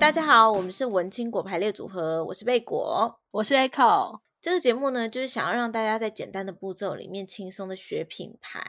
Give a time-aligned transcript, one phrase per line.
[0.00, 4.20] 大家好，我们是文青果排列组合，我是贝果，我是 Echo。
[4.40, 8.62] 这个节目呢，就是想要让大家在简单的步骤里面轻松的学品牌。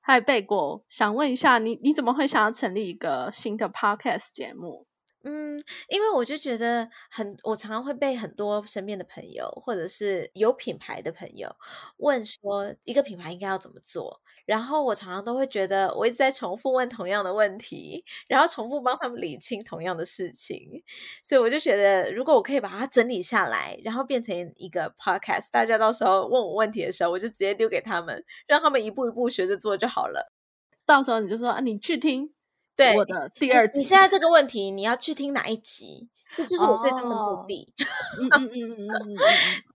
[0.00, 4.86] 嗨，贝果，想问一下你，你怎么会想要成立一个新的 Podcast 节目？
[5.22, 11.54] 嗯，因为我就觉得很，我常常会被很多身边的朋友，或者是有品牌的朋友
[11.98, 14.22] 问说，一个品牌应该要怎么做。
[14.46, 20.82] 然后我常常都会觉得，我一直在重复问同样的问题，然后重复帮他们理清同样的事情。
[21.22, 30.32] 所以我就觉得，如果我可以把它整理下来，然后变成一个 podcast，大家到时候问我问题的时候，我就直接丢给他们，让他们一步一步学着做就好了。
[30.86, 32.32] 到时候你就说啊，你去听。
[32.80, 33.80] 对，我的第二集。
[33.80, 36.08] 你现在这个问题，你要去听哪一集？
[36.36, 37.74] 这就是我最终的目的。
[38.18, 39.16] 嗯嗯嗯嗯嗯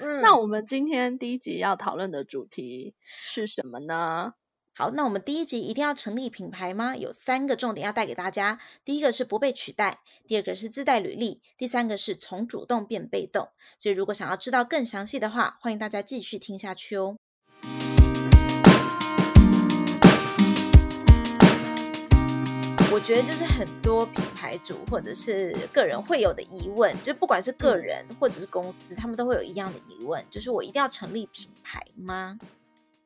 [0.00, 0.20] 嗯。
[0.22, 4.32] 那我们今天第一集要讨论的主题是什么呢？
[4.74, 6.96] 好，那我们第一集一定要成立品牌吗？
[6.96, 8.60] 有三个重点要带给大家。
[8.84, 13.48] 第一个是不被取代，第二个是自带履历，第三个是从主动变被动。
[13.78, 17.16] 所以如果想要知道更详细的话，欢迎大家继续听下去哦。
[22.98, 32.40] 我觉得就是很多品牌主或者是个人会有的疑问，就不管是个人或者是公司，他们都会有一样的疑问，就是我一定要成立品牌吗？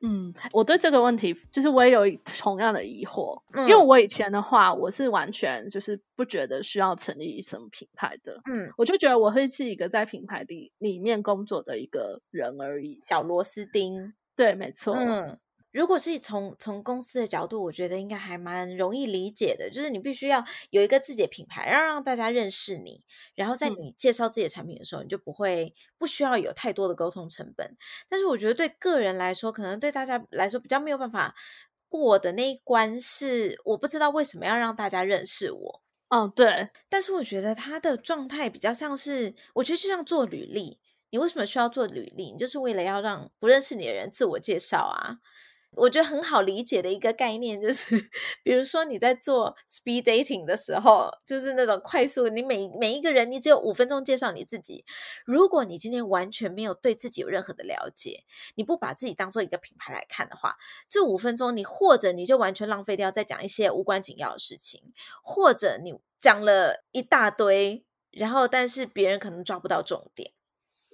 [0.00, 15.38] 嗯，我对这个问题就是我也有同样的疑惑，嗯，因为我以前的话，我是完全就是不觉得需要成立什么品牌的，嗯，我就觉得我会是一个在品牌里里面工作的一个人而已，小螺丝钉，对，没错，嗯。
[15.72, 23.02] 如果是从从公司的角度，我觉得应该还蛮容易理解的，就是你必须要有一个自己的品牌，让让大家认识你，
[23.34, 27.76] 然后在你介绍自己的产品的时候，嗯、你就不会不需要有太多的沟通成本。
[28.08, 31.34] 但是我觉得对个人来说，可能对大家来说比较没有办法
[31.88, 35.82] 过的那一关是，我不知道为什么要让大家认识我。
[36.10, 36.68] 哦，对。
[36.90, 42.32] 但是我觉得他的状态比较像是，我觉得就像做履历，你为什么需要做履历？
[42.32, 45.16] 你就是为了要让不认识你的人自我介绍啊。
[45.74, 47.96] 我觉得很好理解的一个概念就是，
[48.44, 54.84] 比如说你在做 speed dating 的时候，就是那种快速，你每每一个人你只有五分钟介绍你自己。
[55.24, 58.24] 如果你今天完全没有对自己有任何的了解，
[58.54, 60.56] 你不把自己当做一个品牌来看的话，
[60.88, 70.32] 这五分钟你或者你就完全浪费掉在讲一些无关紧要的事情，或者你讲了一大堆，然后但是别人可能抓不到重点。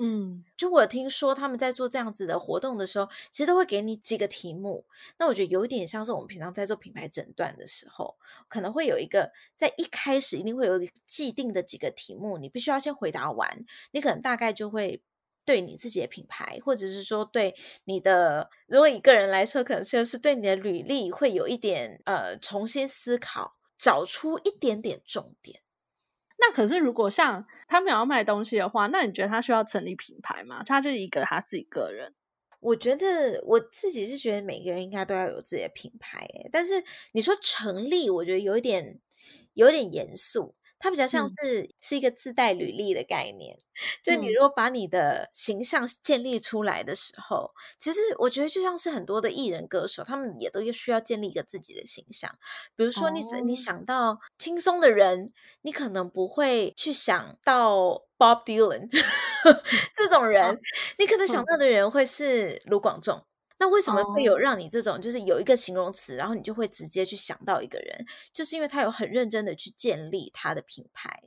[0.00, 4.86] 嗯，就我听说他们在做这样子的活动的时候，其实都会给你几个题目。
[5.18, 8.16] 那我觉得有一点像是我们平常在做品牌诊断的时候，
[8.48, 15.02] 可能会有一个在一开始一定会有一个既定的几个题目，你必须要先回答完，你可能大概就会
[15.44, 25.60] 对你自己的品牌，或者是说对你的，如果以个人来说，可能就是对你的履历会有一点呃重新思考，找出一点点重点。
[26.40, 30.62] 那可是，如果像他们要卖东西的话，那你觉得他需要成立品牌吗？
[30.64, 32.14] 他就是一个他自己个人。
[32.60, 36.82] 我觉得我自己是觉得每个人应该都要有自己的品牌，但是
[37.12, 39.00] 你说成立，我觉得有一点
[39.54, 40.54] 有点严肃。
[40.78, 43.56] 它比较像是、嗯、是一个自带履历的概念，
[44.02, 52.38] 就你如果把你的形象建立出来的时候，嗯、其实我觉得就像是很多的艺人歌手，他们也都需要建立一个自己的形象。
[52.76, 58.88] 比如说你，你、哦、你想到轻松的人，你可能不会去想到 Bob Dylan
[59.94, 60.58] 这种人，哦、
[60.98, 63.27] 你可能想到的人会是卢广仲。
[63.58, 71.24] 那为什么会有让你这种，就是有一个形容词，然后你就会直接去想到一个人，就是因为他有很认真的去建立他的品牌。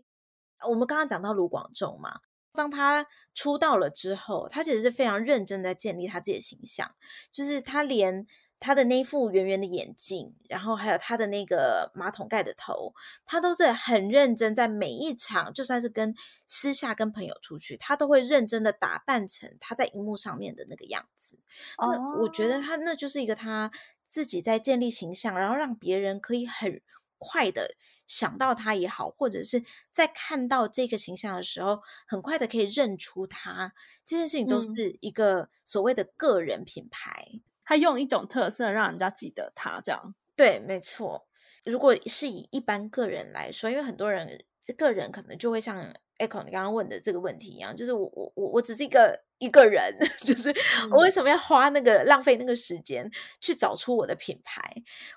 [0.68, 2.22] 我们刚刚讲到卢广仲嘛，
[2.54, 6.96] 当他出道了之后，他其实是非常认真在建立他自己的形象，
[7.32, 8.26] 就是他连。
[8.62, 12.94] 他的那副圆圆的眼镜，然后还有他的那个马桶盖的头，
[13.26, 16.14] 他都是很认真，在每一场，就算是跟
[16.46, 21.40] 私下跟朋友出去，他都会认真的打扮成他在荧幕上面的那个样子。
[21.78, 21.92] Oh.
[21.92, 23.72] 那我觉得他那就是一个他
[24.08, 26.84] 自己在建立形象，然后让别人可以很
[27.18, 27.74] 快的
[28.06, 33.74] 想到他也好，或者是在看到这个形象的时候，很快的可以认出他。
[34.06, 37.28] 这件事情都是一个所谓的个人品牌。
[37.34, 40.14] 嗯他用一种特色让人家记得他，这样。
[40.36, 41.26] 对，没错。
[41.64, 45.78] 如果是以一般个人来说，因为很多人这个人可能就会像
[46.18, 49.82] Echo 你刚刚问的这个问题一样，就是我我我我只是一个一个人，
[50.20, 50.54] 就是
[50.92, 53.10] 我为什么要花那个浪费那个时间
[53.40, 54.62] 去找出我的品牌？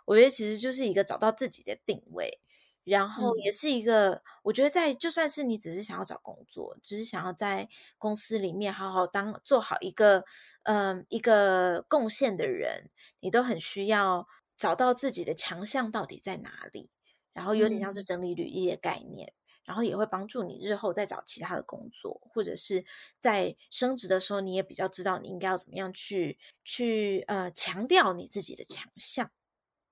[0.04, 2.38] 我觉得其实就是一个找到自己的定位。
[2.84, 10.24] 然后也是一个，嗯、我觉得在就算是你只是想要找工作，只是想要在公司里面好好当做好一个，
[10.64, 12.90] 嗯、呃，一个贡献的人，
[13.20, 16.90] 你都很需要找到自己的强项到底在哪里，
[17.32, 19.34] 然后有点像是整理履历的概念，嗯、
[19.64, 22.84] 然后也会帮助你日后再找其他的工作，或者是
[23.18, 29.30] 在升职的时候，你也比较知道你应该要怎么样去去呃强调你自己的强项。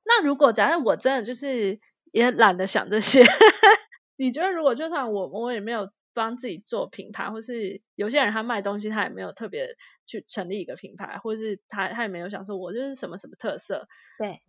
[0.04, 1.80] 那如果假设我真的就是
[2.12, 3.22] 也懒得想这些，
[4.16, 9.76] 你觉得如果就算我我也没有帮自己做品牌，或是有些人他卖东西他也没有特别
[10.06, 13.88] 去成立一个品牌，或是他他也没有想说我就是什么什么特色，
[14.18, 14.40] 对，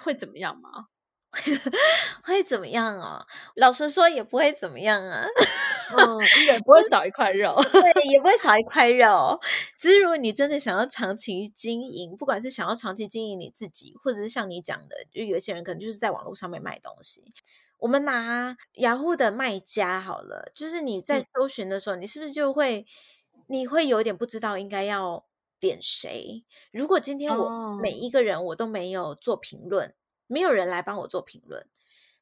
[0.00, 0.86] 会怎么样吗？
[2.24, 3.24] 会怎么样哦？
[3.56, 5.26] 老实说也不会怎么样啊，
[5.96, 9.38] 嗯，也不会少一块肉，对， 也不会少一块肉。
[9.78, 17.34] 只是如果你真的想要长期经营，不管是想要长期经营你自己，或者是像你讲的，就有些人可能就是在网络上面卖东西。
[17.78, 22.86] 我们拿雅虎的卖家好了，就是你在搜寻的时候，嗯、你是不是就会，
[23.48, 25.26] 你会有点不知道应该要
[25.60, 26.44] 点谁？
[26.72, 29.94] 如果今天我每一个人我都没有做评论。
[30.28, 31.66] 没有人来帮我做评论，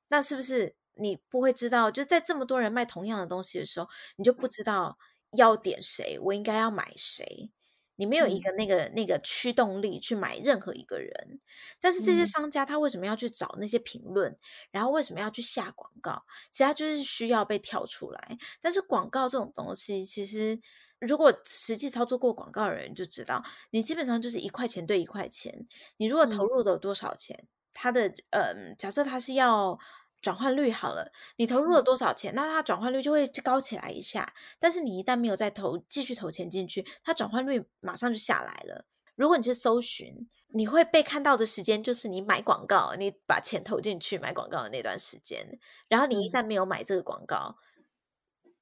[0.08, 1.90] 那是不是你不会知道？
[1.90, 4.96] 就在这么多人卖同样的东西的时候，你就不知道
[5.32, 7.50] 要点谁，我应该要买谁？
[7.98, 11.40] 你没有一个那个、嗯、那个驱动力去买任何一个人。
[11.80, 14.30] 但是这些商家他为什么要去找那些评论？
[14.32, 14.38] 嗯、
[14.70, 16.22] 然后为什么要去下广告？
[16.50, 18.38] 其实他就是需要被跳出来。
[18.60, 20.60] 但是广告这种东西，其实
[20.98, 25.66] 如果实际操作过广告的人就知道，你基本上就是一块钱对一块钱。
[25.96, 27.34] 你如果投入了多少钱？
[27.40, 29.78] 嗯它的嗯，假设它是要
[30.22, 34.32] 转换率好了，你投入了多少钱，那它转换率就会高起来一下。
[34.58, 38.86] 但是你一旦没有再投，继续投钱进去，它转换率马上就下来了。
[39.14, 45.58] 如果你是搜寻，你会被看到的时间就是你买广告，你把钱投进去买广告的那段时间。
[45.86, 47.56] 然后你一旦没有买这个广告，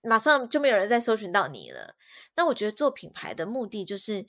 [0.02, 1.94] 马上就没有人再搜寻到你了。
[2.34, 4.26] 那我觉得做品牌的目的就是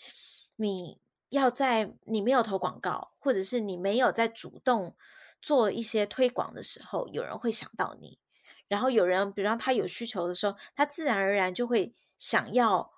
[0.57, 0.99] 你。
[1.35, 4.95] 要在你没有投广告，或者是你没有在主动
[5.41, 8.19] 做一些推广的时候，有人会想到你。
[8.67, 12.91] 然后有人，比如说他有需求的时候，他自然而然就会想要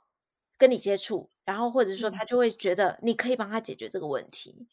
[0.57, 1.29] 跟你接触。
[1.43, 4.55] 然后或者说他就会觉得你可以帮他解决这个问题。
[4.59, 4.67] 嗯、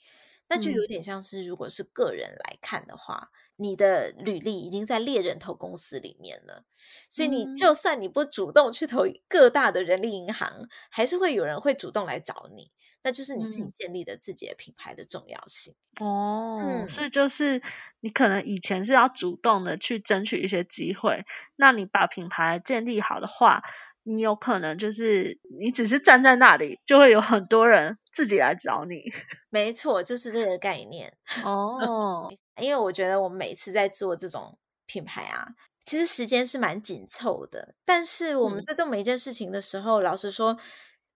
[0.49, 6.64] 那就有点像是，如果是个人来看的话，嗯、你的履历已经在猎人头公司里面了。
[7.08, 12.70] 所以你就算你不主动去投各大的人力银行，还是会有人会主动来找你。
[13.06, 17.61] 那就是你自己建立的自己的品牌的重要性、嗯、哦，嗯、所以就是
[18.00, 23.62] 你可能以前是要主动的去争取一些机会，那你把品牌建立好的话，
[24.05, 29.03] 你有可能就是你只是站在那里，就会有很多人自己来找你。
[29.51, 31.12] 没错，就是这个概念
[31.45, 32.31] 哦。
[32.61, 34.56] 因为我觉得我们每次在做这种
[34.87, 35.49] 品牌啊，
[35.85, 40.57] 其实时间是蛮紧凑的，但是我们在做每一件事情的时候，嗯、老实说。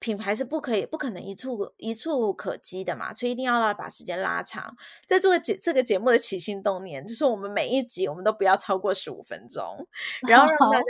[0.00, 4.76] 品牌是不可以、不可能一触一触可及的嘛，所以一定要来把时间拉长。
[5.06, 9.86] 在这个节这个节目的起心动念，就是我们每一集我们都不要超过十五分钟，
[10.28, 10.84] 然后让大家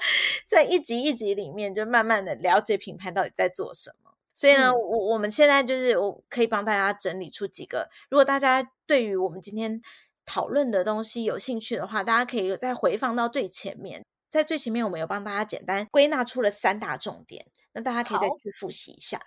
[0.46, 4.10] 在一集一集里面就慢慢的了解品牌到底在做什么。
[4.34, 9.80] 所以呢，嗯、我我们现在就是我可以帮大家整理出几个，如果大家对于我们今天
[10.24, 17.46] 讨论的东西有兴趣的话，大家可以再回放到最前面，在最前面我们有帮大家简单归纳出了三大重点。
[17.72, 19.20] 那大家可以再去复习一下。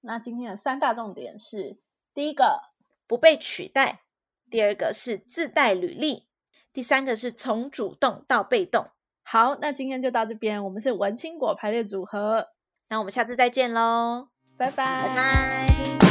[0.00, 1.78] 那今天的三大重点是：
[2.12, 2.60] 第一个，
[3.06, 4.00] 不被取代；
[4.50, 6.26] 第二个是自带履历；
[6.72, 8.88] 第三个是从主动到被动。
[9.22, 10.62] 好，那今天就到这边。
[10.64, 12.48] 我们是文青果排列组合，
[12.90, 16.03] 那我们下次再见喽，拜拜，拜拜。